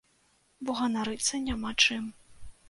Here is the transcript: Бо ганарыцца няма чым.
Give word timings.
Бо 0.69 0.75
ганарыцца 0.79 1.41
няма 1.49 1.71
чым. 1.85 2.11